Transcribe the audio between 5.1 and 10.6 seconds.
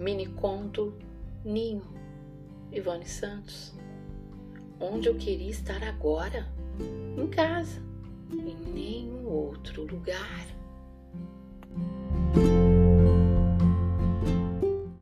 eu queria estar agora? Em casa, em nenhum outro lugar.